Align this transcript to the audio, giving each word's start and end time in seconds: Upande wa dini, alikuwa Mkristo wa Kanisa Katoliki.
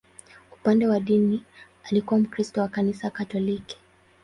Upande 0.53 0.87
wa 0.87 0.99
dini, 0.99 1.43
alikuwa 1.83 2.19
Mkristo 2.19 2.61
wa 2.61 2.67
Kanisa 2.67 3.09
Katoliki. 3.09 3.77